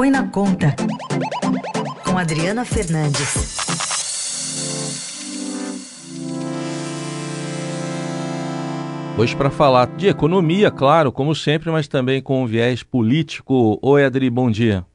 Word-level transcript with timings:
Põe 0.00 0.10
na 0.10 0.26
Conta, 0.28 0.74
com 2.06 2.16
Adriana 2.16 2.64
Fernandes. 2.64 3.58
Hoje, 9.18 9.36
para 9.36 9.50
falar 9.50 9.88
de 9.88 10.08
economia, 10.08 10.70
claro, 10.70 11.12
como 11.12 11.34
sempre, 11.34 11.70
mas 11.70 11.86
também 11.86 12.22
com 12.22 12.42
um 12.42 12.46
viés 12.46 12.82
político. 12.82 13.78
Oi, 13.82 14.02
Adri, 14.02 14.30
bom 14.30 14.50
dia. 14.50 14.86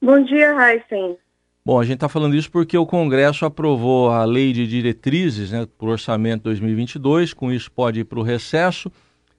Bom 0.00 0.24
dia, 0.24 0.54
Heisen. 0.56 1.18
Bom, 1.62 1.78
a 1.78 1.84
gente 1.84 1.96
está 1.96 2.08
falando 2.08 2.34
isso 2.34 2.50
porque 2.50 2.78
o 2.78 2.86
Congresso 2.86 3.44
aprovou 3.44 4.08
a 4.08 4.24
Lei 4.24 4.50
de 4.54 4.66
Diretrizes 4.66 5.50
né, 5.50 5.68
para 5.76 5.88
o 5.88 5.90
Orçamento 5.90 6.44
2022, 6.44 7.34
com 7.34 7.52
isso 7.52 7.70
pode 7.70 8.00
ir 8.00 8.04
para 8.04 8.18
o 8.18 8.22
recesso, 8.22 8.90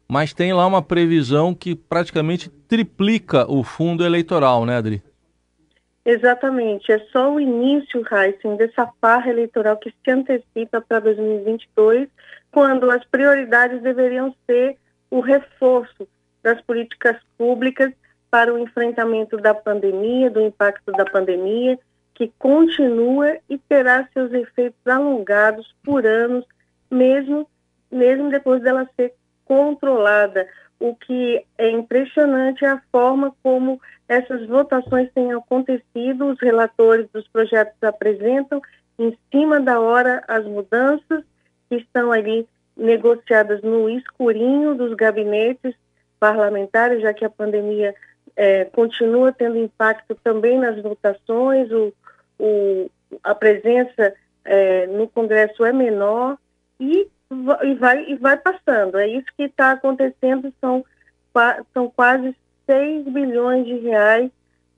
mas 0.07 0.35
tem 0.35 0.53
lá 0.53 0.67
uma 0.67 0.83
previsão 0.83 1.51
que 1.51 1.73
praticamente 1.73 2.47
triplica 2.67 3.51
o 3.51 3.63
fundo 3.63 4.05
eleitoral, 4.05 4.67
né, 4.67 4.77
Adri? 4.77 5.01
Exatamente, 6.05 6.91
é 6.91 6.99
só 7.11 7.33
o 7.33 7.39
início, 7.39 8.05
Heisen, 8.11 8.55
dessa 8.57 8.87
farra 9.01 9.31
eleitoral 9.31 9.75
que 9.77 9.89
se 9.89 10.11
antecipa 10.11 10.79
para 10.79 10.99
2022, 10.99 12.07
quando 12.51 12.91
as 12.91 13.03
prioridades 13.05 13.81
deveriam 13.81 14.33
ser 14.45 14.77
o 15.09 15.19
reforço 15.19 16.07
das 16.43 16.61
políticas 16.61 17.17
públicas 17.35 17.91
para 18.29 18.53
o 18.53 18.59
enfrentamento 18.59 19.35
da 19.37 19.55
pandemia, 19.55 20.29
do 20.29 20.41
impacto 20.41 20.91
da 20.91 21.05
pandemia, 21.05 21.79
que 22.13 22.31
continua 22.37 23.37
e 23.49 23.57
terá 23.57 24.07
seus 24.13 24.31
efeitos 24.31 24.85
alongados 24.85 25.75
por 25.83 26.05
anos, 26.05 26.45
mesmo, 26.89 27.49
mesmo 27.91 28.29
depois 28.29 28.61
dela 28.61 28.87
ser 28.95 29.13
controlada. 29.43 30.47
O 30.79 30.95
que 30.95 31.43
é 31.57 31.71
impressionante 31.71 32.63
é 32.63 32.69
a 32.69 32.81
forma 32.91 33.33
como 33.41 33.81
essas 34.07 34.45
votações 34.47 35.11
têm 35.13 35.33
acontecido, 35.33 36.27
os 36.27 36.39
relatores 36.39 37.07
dos 37.11 37.27
projetos 37.27 37.81
apresentam 37.81 38.61
em 38.99 39.17
cima 39.31 39.59
da 39.59 39.79
hora 39.79 40.23
as 40.27 40.45
mudanças 40.45 41.23
que 41.69 41.77
estão 41.77 42.11
ali 42.11 42.47
negociadas 42.77 43.61
no 43.61 43.89
escurinho 43.89 44.75
dos 44.75 44.93
gabinetes 44.95 45.73
parlamentares, 46.19 47.01
já 47.01 47.13
que 47.13 47.25
a 47.25 47.29
pandemia 47.29 47.95
é, 48.35 48.65
continua 48.65 49.31
tendo 49.31 49.57
impacto 49.57 50.15
também 50.23 50.59
nas 50.59 50.81
votações, 50.81 51.71
o, 51.71 51.93
o, 52.37 52.89
a 53.23 53.33
presença 53.33 54.13
é, 54.43 54.87
no 54.87 55.07
Congresso 55.07 55.65
é 55.65 55.71
menor 55.71 56.37
e, 56.79 57.07
e, 57.63 57.75
vai, 57.75 58.05
e 58.09 58.15
vai 58.15 58.37
passando. 58.37 58.97
É 58.97 59.07
isso 59.07 59.27
que 59.37 59.43
está 59.43 59.71
acontecendo, 59.71 60.53
são, 60.61 60.85
são 61.73 61.89
quase 61.89 62.35
6 62.65 63.05
bilhões 63.05 63.65
de 63.65 63.77
reais 63.79 64.31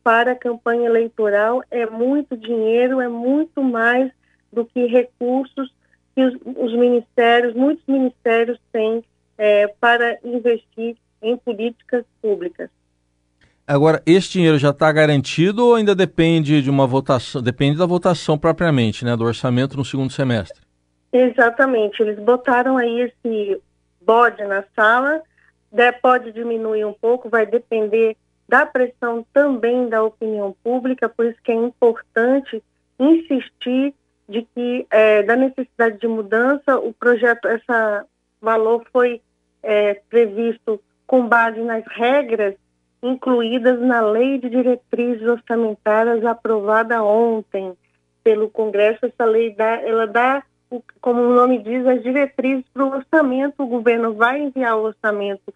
para 0.04 0.32
a 0.32 0.36
campanha 0.36 0.86
eleitoral. 0.86 1.64
É 1.70 1.86
muito 1.86 2.38
dinheiro, 2.38 3.02
é 3.02 3.08
muito 3.08 3.62
mais 3.62 4.12
do 4.52 4.66
que 4.66 4.86
recursos 4.86 5.74
que 6.16 6.24
os, 6.24 6.34
os 6.56 6.74
ministérios, 6.74 7.54
muitos 7.54 7.86
ministérios 7.88 8.60
têm 8.72 9.04
é, 9.38 9.68
para 9.80 10.18
investir 10.24 10.96
em 11.22 11.38
políticas 11.38 12.04
públicas. 12.22 12.70
Agora, 13.68 14.02
esse 14.06 14.32
dinheiro 14.32 14.58
já 14.58 14.70
está 14.70 14.90
garantido 14.92 15.66
ou 15.66 15.76
ainda 15.76 15.94
depende 15.94 16.62
de 16.62 16.70
uma 16.70 16.88
votação? 16.88 17.42
Depende 17.42 17.78
da 17.78 17.86
votação 17.86 18.38
propriamente, 18.38 19.04
né, 19.04 19.16
do 19.16 19.26
orçamento 19.26 19.76
no 19.76 19.84
segundo 19.84 20.12
semestre. 20.12 20.62
Exatamente. 21.12 22.02
Eles 22.02 22.18
botaram 22.18 22.78
aí 22.78 23.02
esse 23.02 23.62
bode 24.02 24.42
na 24.46 24.64
sala. 24.74 25.22
Pode 26.02 26.32
diminuir 26.32 26.86
um 26.86 26.94
pouco, 26.94 27.30
vai 27.30 27.46
depender 27.46 28.16
da 28.48 28.66
pressão 28.66 29.26
também 29.34 29.90
da 29.90 30.04
opinião 30.04 30.56
pública, 30.64 31.10
por 31.10 31.26
isso 31.26 31.38
que 31.44 31.52
é 31.52 31.56
importante 31.56 32.64
insistir 33.00 33.94
de 34.28 34.42
que 34.54 34.86
é, 34.90 35.24
da 35.24 35.36
necessidade 35.36 36.00
de 36.00 36.08
mudança, 36.08 36.78
o 36.78 36.94
projeto, 36.94 37.48
esse 37.48 37.66
valor 38.42 38.86
foi 38.92 39.22
é, 39.64 39.96
previsto 40.10 40.82
com 41.06 41.28
base 41.28 41.60
nas 41.62 41.84
regras 41.88 42.56
incluídas 43.02 43.80
na 43.80 44.02
Lei 44.02 44.38
de 44.38 44.50
Diretrizes 44.50 45.28
Orçamentárias 45.28 46.26
aprovada 46.26 47.04
ontem 47.04 47.74
pelo 48.24 48.50
Congresso. 48.50 49.06
Essa 49.06 49.26
lei 49.26 49.54
dá, 49.54 49.82
ela 49.82 50.08
dá, 50.08 50.44
como 51.02 51.22
o 51.22 51.34
nome 51.34 51.60
diz, 51.60 51.86
as 51.86 52.02
diretrizes 52.02 52.66
para 52.74 52.86
o 52.86 52.92
orçamento. 52.92 53.64
O 53.64 53.68
governo 53.68 54.14
vai 54.14 54.42
enviar 54.42 54.78
o 54.78 54.84
orçamento 54.84 55.54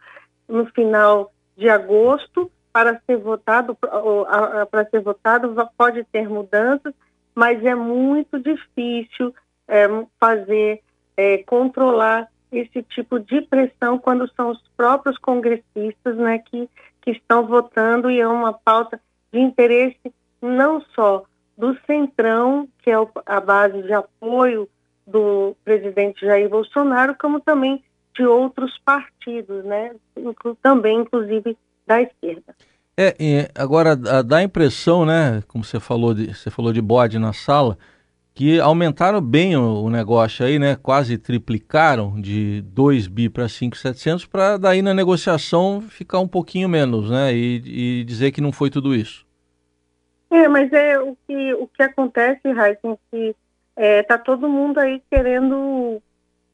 no 0.47 0.65
final 0.67 1.31
de 1.57 1.69
agosto 1.69 2.51
para 2.73 3.01
ser 3.05 3.17
votado, 3.17 3.75
para 3.75 4.85
ser 4.89 5.01
votado 5.01 5.53
pode 5.77 6.03
ter 6.05 6.29
mudanças, 6.29 6.93
mas 7.35 7.63
é 7.65 7.75
muito 7.75 8.39
difícil 8.39 9.33
é, 9.67 9.87
fazer, 10.19 10.81
é, 11.17 11.39
controlar 11.39 12.29
esse 12.51 12.81
tipo 12.83 13.19
de 13.19 13.41
pressão 13.41 13.97
quando 13.97 14.29
são 14.35 14.51
os 14.51 14.61
próprios 14.75 15.17
congressistas 15.17 16.17
né, 16.17 16.39
que 16.39 16.69
que 17.01 17.11
estão 17.11 17.45
votando 17.45 18.09
e 18.09 18.19
é 18.19 18.27
uma 18.27 18.53
pauta 18.53 19.01
de 19.31 19.39
interesse 19.39 20.13
não 20.41 20.81
só 20.95 21.23
do 21.57 21.77
Centrão, 21.85 22.67
que 22.81 22.89
é 22.89 22.95
a 23.25 23.39
base 23.39 23.81
de 23.83 23.93
apoio 23.93 24.69
do 25.05 25.55
presidente 25.63 26.25
Jair 26.25 26.49
Bolsonaro, 26.49 27.15
como 27.19 27.39
também 27.39 27.83
de 28.15 28.25
outros 28.25 28.77
partidos, 28.79 29.63
né? 29.63 29.91
Também, 30.61 30.99
inclusive, 30.99 31.57
da 31.85 32.01
esquerda. 32.01 32.55
É, 32.97 33.49
agora 33.55 33.95
dá 33.95 34.37
a 34.37 34.43
impressão, 34.43 35.05
né? 35.05 35.41
Como 35.47 35.63
você 35.63 35.79
falou 35.79 36.13
de, 36.13 36.33
você 36.33 36.49
falou 36.49 36.71
de 36.71 36.81
bode 36.81 37.17
na 37.17 37.33
sala, 37.33 37.77
que 38.33 38.59
aumentaram 38.59 39.21
bem 39.21 39.55
o, 39.55 39.83
o 39.83 39.89
negócio 39.89 40.45
aí, 40.45 40.59
né? 40.59 40.75
Quase 40.75 41.17
triplicaram 41.17 42.19
de 42.19 42.61
2 42.61 43.07
bi 43.07 43.29
para 43.29 43.47
5,700 43.47 44.25
para 44.25 44.57
daí 44.57 44.81
na 44.81 44.93
negociação 44.93 45.81
ficar 45.81 46.19
um 46.19 46.27
pouquinho 46.27 46.69
menos, 46.69 47.09
né? 47.09 47.33
E, 47.33 48.01
e, 48.01 48.03
dizer 48.03 48.31
que 48.31 48.41
não 48.41 48.51
foi 48.51 48.69
tudo 48.69 48.93
isso. 48.93 49.25
É, 50.29 50.47
mas 50.47 50.71
é 50.71 50.99
o 50.99 51.17
que, 51.27 51.53
o 51.55 51.67
que 51.67 51.83
acontece, 51.83 52.51
Raíssa, 52.51 52.97
que 53.11 53.35
é, 53.75 54.03
tá 54.03 54.17
todo 54.17 54.49
mundo 54.49 54.79
aí 54.79 55.01
querendo 55.09 56.01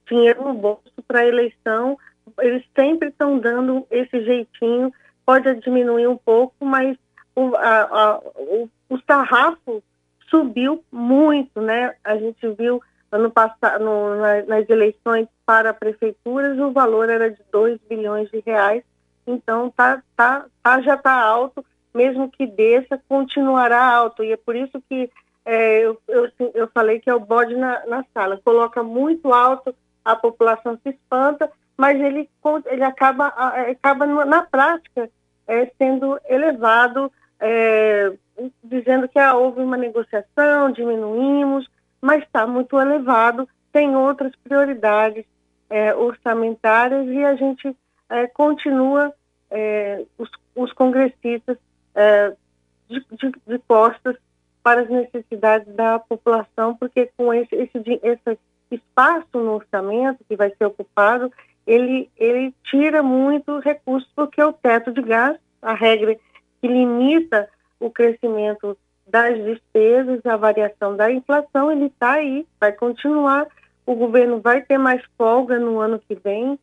dinheiro 0.07 0.43
no 0.43 0.53
bolso 0.53 0.93
para 1.07 1.19
a 1.19 1.25
eleição. 1.25 1.97
Eles 2.39 2.63
sempre 2.77 3.09
estão 3.09 3.39
dando 3.39 3.85
esse 3.89 4.23
jeitinho. 4.23 4.93
Pode 5.25 5.53
diminuir 5.55 6.07
um 6.07 6.17
pouco, 6.17 6.65
mas 6.65 6.97
o, 7.35 7.55
a, 7.55 7.81
a, 7.81 8.19
o, 8.35 8.69
o 8.89 8.99
sarrafo 9.05 9.83
subiu 10.29 10.83
muito, 10.91 11.61
né? 11.61 11.95
A 12.03 12.17
gente 12.17 12.47
viu 12.51 12.81
ano 13.11 13.31
passado 13.31 13.83
no, 13.83 14.15
nas 14.45 14.69
eleições 14.69 15.27
para 15.45 15.73
prefeituras 15.73 16.59
o 16.59 16.71
valor 16.71 17.09
era 17.09 17.31
de 17.31 17.41
2 17.51 17.79
bilhões 17.89 18.29
de 18.29 18.43
reais, 18.45 18.83
então 19.25 19.69
tá, 19.71 20.03
tá, 20.15 20.45
tá 20.61 20.81
já 20.81 20.95
está 20.95 21.13
alto, 21.13 21.65
mesmo 21.93 22.29
que 22.29 22.45
desça, 22.45 23.01
continuará 23.07 23.81
alto. 23.81 24.23
E 24.23 24.31
é 24.31 24.37
por 24.37 24.55
isso 24.55 24.81
que 24.89 25.09
é, 25.49 25.79
eu, 25.79 25.97
eu, 26.09 26.29
eu 26.53 26.67
falei 26.67 26.99
que 26.99 27.09
é 27.09 27.15
o 27.15 27.21
bode 27.21 27.55
na, 27.55 27.85
na 27.85 28.05
sala. 28.13 28.39
Coloca 28.43 28.83
muito 28.83 29.33
alto, 29.33 29.73
a 30.03 30.13
população 30.13 30.77
se 30.83 30.89
espanta, 30.89 31.49
mas 31.77 31.97
ele, 31.99 32.29
ele 32.65 32.83
acaba, 32.83 33.27
acaba 33.27 34.05
na 34.05 34.41
prática 34.43 35.09
é, 35.47 35.71
sendo 35.77 36.19
elevado 36.27 37.09
é, 37.39 38.11
dizendo 38.61 39.07
que 39.07 39.17
ah, 39.17 39.35
houve 39.35 39.61
uma 39.61 39.77
negociação, 39.77 40.71
diminuímos, 40.71 41.65
mas 42.01 42.23
está 42.23 42.45
muito 42.45 42.77
elevado, 42.77 43.47
tem 43.71 43.95
outras 43.95 44.33
prioridades 44.43 45.25
é, 45.69 45.95
orçamentárias 45.95 47.07
e 47.07 47.23
a 47.23 47.35
gente 47.35 47.73
é, 48.09 48.27
continua, 48.27 49.13
é, 49.49 50.03
os, 50.17 50.29
os, 50.55 50.73
congressistas, 50.73 51.57
é, 51.95 52.33
de, 52.89 52.99
de, 53.11 53.31
de 53.47 53.59
costas 53.59 54.17
para 54.67 54.81
as 54.81 54.89
necessidades 54.89 55.73
da 55.75 55.97
população, 55.97 56.75
porque 56.75 57.09
com 57.15 57.33
esse, 57.33 57.55
esse, 57.55 58.01
esse 58.03 58.37
espaço 58.69 59.25
no 59.35 59.53
orçamento 59.53 60.25
que 60.27 60.35
vai 60.35 60.53
ser 60.57 60.65
ocupado, 60.65 61.31
ele, 61.65 62.09
ele 62.17 62.53
tira 62.65 63.01
muito 63.01 63.59
recursos, 63.59 64.11
porque 64.13 64.43
o 64.43 64.51
teto 64.51 64.91
de 64.91 65.01
gás, 65.01 65.37
a 65.61 65.73
regra 65.73 66.17
que 66.61 66.67
limita 66.67 67.47
o 67.79 67.89
crescimento 67.89 68.77
das 69.07 69.41
despesas, 69.41 70.19
a 70.25 70.35
variação 70.35 70.97
da 70.97 71.09
inflação, 71.09 71.71
ele 71.71 71.85
está 71.85 72.15
aí, 72.15 72.45
vai 72.59 72.73
continuar. 72.73 73.47
O 73.85 73.95
governo 73.95 74.41
vai 74.41 74.61
ter 74.63 74.77
mais 74.77 75.01
folga 75.17 75.57
no 75.57 75.79
ano 75.79 75.97
que 75.97 76.13
vem. 76.13 76.59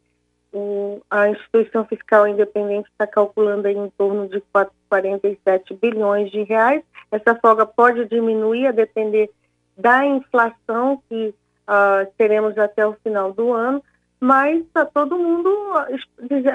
O, 0.53 1.01
a 1.11 1.31
instituição 1.31 1.87
fiscal 1.87 2.29
independente 2.29 2.87
está 2.91 3.07
calculando 3.07 3.67
em 3.67 3.89
torno 3.97 4.29
de 4.29 4.43
47 4.91 5.73
bilhões 5.73 6.31
de 6.31 6.43
reais. 6.43 6.83
Essa 7.15 7.37
folga 7.37 7.65
pode 7.65 8.07
diminuir 8.07 8.67
a 8.67 8.73
depender 8.73 9.31
da 9.79 10.05
inflação 10.05 11.01
que 11.09 11.33
uh, 11.69 12.13
teremos 12.19 12.59
até 12.59 12.85
o 12.85 12.95
final 13.05 13.33
do 13.33 13.53
ano, 13.53 13.81
mas 14.19 14.59
está 14.59 14.85
todo 14.85 15.17
mundo 15.17 15.49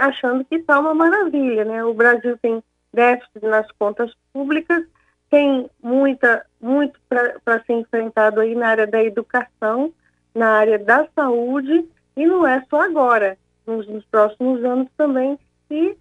achando 0.01 0.44
que 0.44 0.56
está 0.56 0.77
uma 0.77 0.94
maravilha, 0.94 1.63
né? 1.63 1.81
O 1.85 1.94
Brasil 1.94 2.38
tem 2.41 2.61
déficit 2.94 3.45
nas 3.45 3.71
contas 3.79 4.13
públicas, 4.33 4.83
tem 5.29 5.69
muita, 5.81 6.45
muito 6.59 7.00
para 7.07 7.63
ser 7.63 7.73
enfrentado 7.73 8.41
aí 8.41 8.53
na 8.53 8.67
área 8.67 8.88
da 8.88 9.01
educação, 9.01 9.94
na 10.35 10.57
área 10.57 10.77
da 10.77 11.07
saúde, 11.15 11.88
e 12.17 12.25
não 12.25 12.45
é 12.45 12.61
só 12.69 12.81
agora, 12.81 13.38
nos, 13.65 13.88
nos 13.88 14.03
próximos 14.07 14.61
anos 14.65 14.89
também. 14.97 15.39
E 15.71 15.95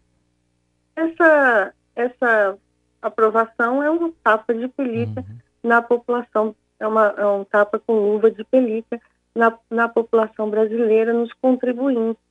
essa, 0.96 1.72
essa 1.94 2.58
aprovação 3.00 3.82
é 3.82 3.90
um 3.90 4.10
tapa 4.10 4.54
de 4.54 4.68
pelica 4.68 5.20
uhum. 5.20 5.36
na 5.62 5.82
população, 5.82 6.54
é, 6.78 6.86
uma, 6.86 7.14
é 7.16 7.26
um 7.26 7.44
tapa 7.44 7.78
com 7.78 7.92
luva 7.92 8.30
de 8.30 8.44
pelica 8.44 9.00
na, 9.34 9.56
na 9.70 9.88
população 9.88 10.50
brasileira, 10.50 11.12
nos 11.12 11.32
contribuintes 11.34 12.22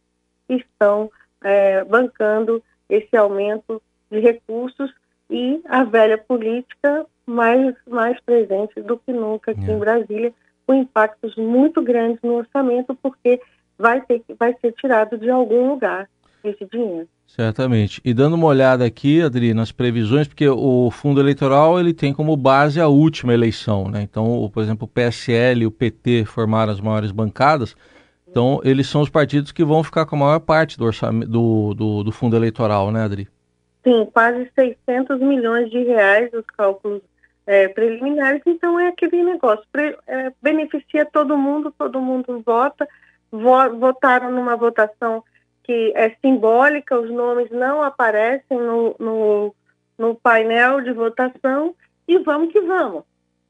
que 0.48 0.56
estão 0.56 1.12
é, 1.44 1.84
bancando 1.84 2.64
esse 2.90 3.16
aumento 3.16 3.82
de 4.10 4.20
recursos 4.20 4.94
e 5.30 5.62
a 5.66 5.84
velha 5.84 6.18
política 6.18 7.06
mais, 7.26 7.76
mais 7.86 8.20
presente 8.22 8.82
do 8.82 8.98
que 8.98 9.12
nunca 9.12 9.52
aqui 9.52 9.70
é. 9.70 9.74
em 9.74 9.80
Brasília, 9.80 10.34
com 10.66 10.74
impactos 10.74 11.36
muito 11.36 11.82
grandes 11.82 12.22
no 12.22 12.36
orçamento, 12.36 12.96
porque 12.96 13.42
vai, 13.78 14.02
ter, 14.02 14.24
vai 14.40 14.56
ser 14.60 14.72
tirado 14.74 15.18
de 15.18 15.30
algum 15.30 15.70
lugar 15.70 16.10
esse 16.44 16.66
dinheiro. 16.66 17.08
Certamente. 17.28 18.02
E 18.04 18.14
dando 18.14 18.36
uma 18.36 18.48
olhada 18.48 18.86
aqui, 18.86 19.22
Adri, 19.22 19.54
nas 19.54 19.72
previsões, 19.72 20.28
porque 20.28 20.48
o 20.48 20.90
fundo 20.90 21.20
eleitoral 21.20 21.80
ele 21.80 21.94
tem 21.94 22.14
como 22.14 22.36
base 22.38 22.80
a 22.80 22.88
última 22.88 23.34
eleição, 23.34 23.90
né? 23.90 24.02
Então, 24.02 24.50
por 24.52 24.64
exemplo, 24.64 24.86
o 24.86 24.88
PSL 24.88 25.62
e 25.62 25.66
o 25.68 25.72
PT 25.72 26.26
formaram 26.26 26.72
as 26.72 26.80
maiores 26.80 27.12
bancadas. 27.12 27.76
Então, 28.28 28.62
eles 28.64 28.88
são 28.88 29.02
os 29.02 29.10
partidos 29.10 29.52
que 29.52 29.64
vão 29.64 29.84
ficar 29.84 30.06
com 30.06 30.16
a 30.16 30.20
maior 30.20 30.40
parte 30.40 30.78
do 30.78 30.86
orçamento 30.86 31.30
do, 31.30 31.74
do, 31.74 32.04
do 32.04 32.12
fundo 32.12 32.36
eleitoral, 32.36 32.92
né, 32.92 33.04
Adri? 33.04 33.28
Sim, 33.84 34.08
quase 34.12 34.50
600 34.56 35.20
milhões 35.20 35.70
de 35.70 35.84
reais 35.84 36.32
os 36.34 36.46
cálculos 36.46 37.02
é, 37.46 37.68
preliminares. 37.68 38.42
Então, 38.46 38.80
é 38.80 38.88
aquele 38.88 39.22
negócio, 39.22 39.66
pre, 39.72 39.98
é, 40.08 40.32
beneficia 40.42 41.06
todo 41.06 41.38
mundo, 41.38 41.74
todo 41.78 42.02
mundo 42.02 42.42
vota. 42.46 42.88
Vo, 43.32 43.78
votaram 43.78 44.32
numa 44.32 44.56
votação 44.56 45.24
que 45.68 45.92
é 45.96 46.16
simbólica, 46.22 46.98
os 46.98 47.12
nomes 47.12 47.52
não 47.52 47.84
aparecem 47.84 48.58
no, 48.58 48.96
no, 48.98 49.56
no 49.98 50.16
painel 50.16 50.80
de 50.80 50.94
votação 50.94 51.76
e 52.08 52.18
vamos 52.20 52.54
que 52.54 52.62
vamos. 52.62 53.04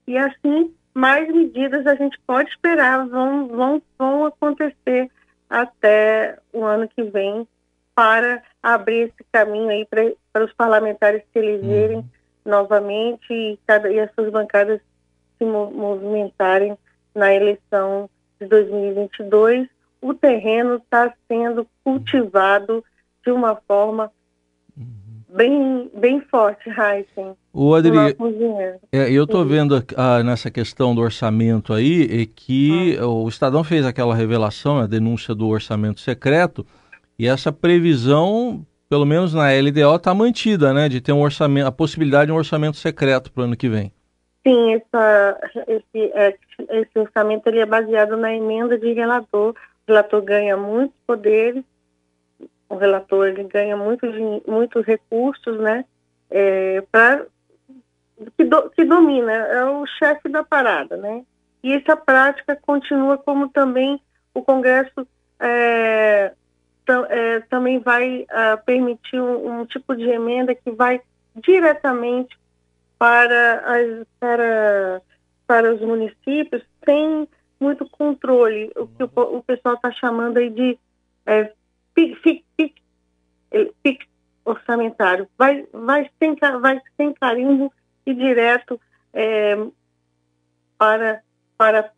E 0.07 0.17
assim, 0.17 0.73
mais 0.95 1.31
medidas 1.31 1.85
a 1.85 1.93
gente 1.93 2.19
pode 2.25 2.49
esperar 2.49 3.07
vão, 3.07 3.47
vão, 3.47 3.81
vão 3.99 4.25
acontecer 4.25 5.11
até 5.47 6.39
o 6.51 6.65
ano 6.65 6.89
que 6.89 7.03
vem 7.03 7.47
para 7.93 8.41
abrir 8.61 9.09
esse 9.09 9.23
caminho 9.31 9.69
aí 9.69 9.87
para 10.33 10.43
os 10.43 10.53
parlamentares 10.53 11.21
se 11.31 11.39
elegerem 11.39 11.97
uhum. 11.97 12.05
novamente 12.45 13.31
e, 13.31 13.59
cada, 13.67 13.91
e 13.91 13.99
as 13.99 14.11
suas 14.13 14.31
bancadas 14.31 14.81
se 15.37 15.45
movimentarem 15.45 16.75
na 17.13 17.33
eleição 17.33 18.09
de 18.39 18.47
2022 18.47 19.67
o 20.01 20.13
terreno 20.13 20.75
está 20.75 21.13
sendo 21.27 21.67
cultivado 21.83 22.83
de 23.23 23.31
uma 23.31 23.55
forma 23.67 24.11
bem, 25.29 25.89
bem 25.93 26.21
forte, 26.21 26.69
Heisen. 26.69 27.35
O 27.53 27.73
Adri, 27.73 27.97
é, 28.91 29.11
eu 29.11 29.23
estou 29.23 29.45
vendo 29.45 29.83
ah, 29.95 30.23
nessa 30.23 30.49
questão 30.49 30.93
do 30.93 31.01
orçamento 31.01 31.73
aí 31.73 32.21
é 32.21 32.25
que 32.25 32.97
ah. 32.99 33.07
o 33.07 33.27
Estadão 33.27 33.63
fez 33.63 33.85
aquela 33.85 34.15
revelação, 34.15 34.79
a 34.79 34.87
denúncia 34.87 35.35
do 35.35 35.47
orçamento 35.47 35.99
secreto, 35.99 36.65
e 37.17 37.27
essa 37.27 37.51
previsão, 37.51 38.65
pelo 38.89 39.05
menos 39.05 39.33
na 39.33 39.49
LDO, 39.51 39.95
está 39.95 40.13
mantida, 40.13 40.73
né? 40.73 40.87
De 40.87 41.01
ter 41.01 41.11
um 41.11 41.21
orçamento, 41.21 41.67
a 41.67 41.71
possibilidade 41.71 42.27
de 42.27 42.31
um 42.31 42.37
orçamento 42.37 42.77
secreto 42.77 43.31
para 43.31 43.41
o 43.41 43.43
ano 43.45 43.57
que 43.57 43.69
vem. 43.69 43.91
Sim, 44.45 44.75
essa, 44.75 45.39
esse, 45.67 46.11
é, 46.13 46.35
esse 46.69 46.99
orçamento 46.99 47.47
ele 47.47 47.59
é 47.59 47.65
baseado 47.65 48.15
na 48.15 48.33
emenda 48.33 48.77
de 48.77 48.93
relator 48.93 49.53
o 49.87 49.91
relator 49.91 50.21
ganha 50.21 50.57
muitos 50.57 50.97
poderes, 51.07 51.63
o 52.69 52.75
relator 52.75 53.27
ele 53.27 53.43
ganha 53.45 53.77
muitos, 53.77 54.13
muitos 54.45 54.85
recursos, 54.85 55.57
né? 55.59 55.85
É, 56.29 56.81
pra, 56.91 57.25
que, 58.35 58.43
do, 58.43 58.69
que 58.71 58.83
domina, 58.83 59.31
é 59.31 59.65
o 59.65 59.85
chefe 59.85 60.27
da 60.27 60.43
parada, 60.43 60.97
né? 60.97 61.23
E 61.63 61.73
essa 61.73 61.95
prática 61.95 62.57
continua 62.61 63.17
como 63.17 63.49
também 63.49 64.01
o 64.33 64.41
Congresso 64.41 65.07
é, 65.39 66.33
é, 67.09 67.39
também 67.49 67.79
vai 67.79 68.23
uh, 68.23 68.63
permitir 68.65 69.19
um, 69.19 69.61
um, 69.61 69.65
tipo 69.65 69.95
de 69.95 70.03
emenda 70.09 70.53
que 70.53 70.71
vai 70.71 71.01
diretamente 71.35 72.37
para, 72.97 73.59
as, 73.59 74.07
para, 74.19 75.01
para 75.45 75.73
os 75.73 75.81
municípios 75.81 76.63
sem 76.83 77.27
muito 77.59 77.87
controle, 77.89 78.71
o 78.75 78.87
que 78.87 79.03
o, 79.03 79.09
o 79.37 79.43
pessoal 79.43 79.75
está 79.75 79.91
chamando 79.91 80.37
aí 80.37 80.49
de 80.49 80.77
é, 81.25 81.51
pic, 81.93 82.45
pic, 82.55 82.75
pic, 83.83 84.07
orçamentário. 84.45 85.27
Vai, 85.37 85.65
vai, 85.73 86.09
sem, 86.19 86.35
vai 86.61 86.81
sem 86.95 87.13
carimbo 87.13 87.73
e 88.05 88.13
direto 88.13 88.79
é, 89.13 89.55
para, 90.77 91.21
para 91.57 91.91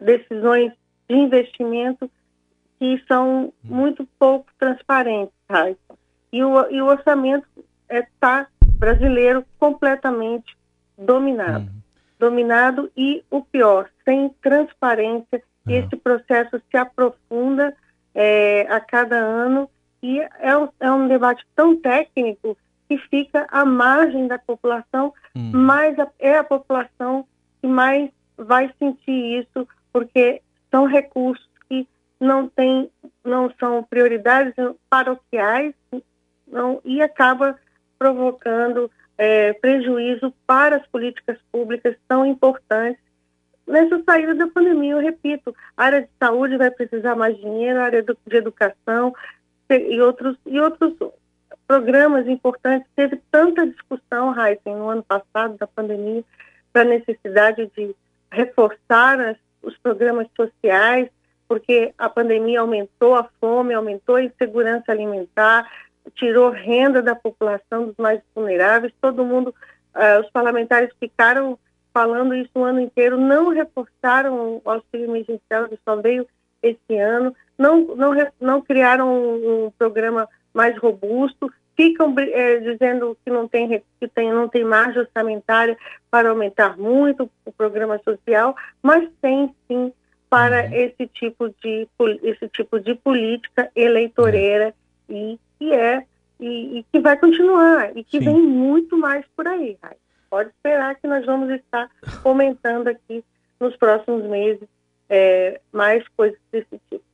decisões 0.00 0.72
de 1.08 1.16
investimento 1.16 2.10
que 2.78 3.02
são 3.06 3.52
muito 3.62 4.08
pouco 4.18 4.46
transparentes, 4.58 5.34
Raíssa. 5.48 5.98
E 6.32 6.42
o, 6.42 6.70
e 6.70 6.80
o 6.80 6.86
orçamento 6.86 7.46
está 7.90 8.48
é, 8.62 8.66
brasileiro 8.78 9.44
completamente 9.58 10.56
dominado. 10.96 11.64
Uhum 11.64 11.80
dominado 12.20 12.92
e, 12.94 13.24
o 13.30 13.42
pior, 13.42 13.88
sem 14.10 14.28
transparência. 14.42 15.42
Uhum. 15.66 15.74
Esse 15.74 15.96
processo 15.96 16.60
se 16.68 16.76
aprofunda 16.76 17.74
é, 18.12 18.66
a 18.68 18.80
cada 18.80 19.16
ano 19.16 19.70
e 20.02 20.18
é 20.40 20.56
um, 20.56 20.68
é 20.80 20.90
um 20.90 21.06
debate 21.06 21.46
tão 21.54 21.76
técnico 21.76 22.56
que 22.88 22.98
fica 22.98 23.46
à 23.50 23.64
margem 23.64 24.26
da 24.26 24.38
população, 24.38 25.14
uhum. 25.36 25.52
mas 25.54 25.96
é 26.18 26.38
a 26.38 26.44
população 26.44 27.24
que 27.60 27.68
mais 27.68 28.10
vai 28.36 28.72
sentir 28.78 29.42
isso, 29.42 29.68
porque 29.92 30.42
são 30.70 30.86
recursos 30.86 31.48
que 31.68 31.86
não 32.18 32.48
tem, 32.48 32.90
não 33.24 33.52
são 33.60 33.84
prioridades 33.84 34.54
paroquiais 34.88 35.74
não, 36.48 36.80
e 36.84 37.00
acaba 37.00 37.56
provocando 37.96 38.90
é, 39.16 39.52
prejuízo 39.52 40.32
para 40.46 40.76
as 40.76 40.86
políticas 40.86 41.38
públicas 41.52 41.94
tão 42.08 42.26
importantes 42.26 43.09
nessa 43.70 44.02
saída 44.04 44.34
da 44.34 44.46
pandemia. 44.48 44.92
Eu 44.92 45.00
repito, 45.00 45.54
a 45.76 45.84
área 45.84 46.02
de 46.02 46.08
saúde 46.18 46.56
vai 46.56 46.70
precisar 46.70 47.14
mais 47.14 47.36
dinheiro, 47.38 47.78
a 47.78 47.84
área 47.84 48.02
de 48.02 48.36
educação 48.36 49.14
e 49.70 50.00
outros, 50.00 50.36
e 50.44 50.60
outros 50.60 50.94
programas 51.66 52.26
importantes. 52.26 52.88
Teve 52.96 53.20
tanta 53.30 53.66
discussão, 53.66 54.34
Heisen, 54.36 54.76
no 54.76 54.88
ano 54.88 55.02
passado 55.02 55.56
da 55.56 55.66
pandemia, 55.66 56.24
para 56.72 56.82
a 56.82 56.84
necessidade 56.84 57.70
de 57.76 57.94
reforçar 58.30 59.20
as, 59.20 59.36
os 59.62 59.76
programas 59.78 60.26
sociais, 60.36 61.08
porque 61.48 61.92
a 61.98 62.08
pandemia 62.08 62.60
aumentou 62.60 63.14
a 63.14 63.28
fome, 63.40 63.74
aumentou 63.74 64.16
a 64.16 64.22
insegurança 64.22 64.92
alimentar, 64.92 65.68
tirou 66.14 66.50
renda 66.50 67.02
da 67.02 67.14
população 67.14 67.86
dos 67.86 67.96
mais 67.96 68.20
vulneráveis, 68.34 68.92
todo 69.00 69.24
mundo, 69.24 69.54
uh, 69.94 70.20
os 70.20 70.30
parlamentares 70.30 70.90
ficaram 70.98 71.58
falando 71.92 72.34
isso 72.34 72.50
o 72.54 72.64
ano 72.64 72.80
inteiro, 72.80 73.18
não 73.18 73.48
reforçaram 73.48 74.60
o 74.64 74.70
auxílio 74.70 75.10
emergencial 75.10 75.68
que 75.68 75.78
só 75.84 75.96
veio 75.96 76.26
esse 76.62 76.96
ano, 76.96 77.34
não, 77.58 77.96
não, 77.96 78.12
não 78.40 78.60
criaram 78.60 79.08
um, 79.08 79.66
um 79.66 79.70
programa 79.70 80.28
mais 80.52 80.76
robusto, 80.78 81.50
ficam 81.76 82.14
é, 82.18 82.58
dizendo 82.58 83.16
que 83.24 83.30
não 83.30 83.48
tem, 83.48 83.82
que 83.98 84.08
tem, 84.08 84.32
não 84.32 84.48
tem 84.48 84.64
margem 84.64 85.00
orçamentária 85.00 85.76
para 86.10 86.28
aumentar 86.28 86.76
muito 86.76 87.30
o 87.44 87.52
programa 87.52 87.98
social, 88.04 88.54
mas 88.82 89.08
tem 89.22 89.54
sim 89.66 89.92
para 90.28 90.66
uhum. 90.66 90.74
esse 90.74 91.06
tipo 91.08 91.52
de 91.62 91.88
esse 92.22 92.48
tipo 92.48 92.78
de 92.78 92.94
política 92.94 93.70
eleitoreira 93.74 94.72
e 95.08 95.38
que 95.58 95.72
é 95.72 96.04
e, 96.38 96.78
e, 96.78 96.84
que 96.90 97.00
vai 97.00 97.16
continuar 97.16 97.96
e 97.96 98.04
que 98.04 98.18
Sim. 98.18 98.24
vem 98.26 98.40
muito 98.40 98.96
mais 98.96 99.26
por 99.36 99.46
aí. 99.48 99.76
Pode 100.30 100.50
esperar 100.50 100.94
que 100.94 101.08
nós 101.08 101.26
vamos 101.26 101.50
estar 101.50 101.90
comentando 102.22 102.88
aqui 102.88 103.24
nos 103.58 103.76
próximos 103.76 104.24
meses 104.24 104.66
é, 105.08 105.60
mais 105.72 106.06
coisas 106.16 106.38
desse 106.52 106.80
tipo. 106.88 107.04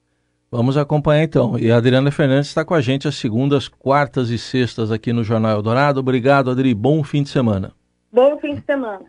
Vamos 0.50 0.76
acompanhar 0.76 1.24
então. 1.24 1.58
E 1.58 1.70
a 1.72 1.76
Adriana 1.76 2.10
Fernandes 2.10 2.48
está 2.48 2.64
com 2.64 2.74
a 2.74 2.80
gente 2.80 3.08
às 3.08 3.16
segundas, 3.16 3.68
quartas 3.68 4.30
e 4.30 4.38
sextas 4.38 4.92
aqui 4.92 5.12
no 5.12 5.24
Jornal 5.24 5.56
Eldorado. 5.56 5.98
Obrigado, 5.98 6.50
Adri. 6.50 6.72
Bom 6.74 7.02
fim 7.02 7.22
de 7.22 7.30
semana. 7.30 7.72
Bom 8.12 8.38
fim 8.38 8.54
de 8.54 8.62
semana. 8.64 9.04